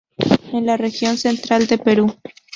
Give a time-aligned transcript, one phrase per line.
[0.51, 2.11] En la región central de Perú.